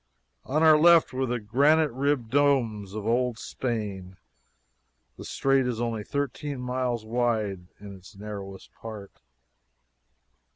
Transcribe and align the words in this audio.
On 0.45 0.63
our 0.63 0.79
left 0.79 1.13
were 1.13 1.27
the 1.27 1.39
granite 1.39 1.91
ribbed 1.91 2.31
domes 2.31 2.95
of 2.95 3.05
old 3.05 3.37
Spain. 3.37 4.17
The 5.15 5.23
strait 5.25 5.67
is 5.67 5.79
only 5.79 6.03
thirteen 6.03 6.59
miles 6.59 7.05
wide 7.05 7.67
in 7.79 7.95
its 7.95 8.15
narrowest 8.15 8.71
part. 8.73 9.21